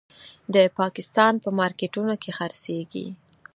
[0.53, 3.05] د پاکستان په مارکېټونو کې خرڅېږي.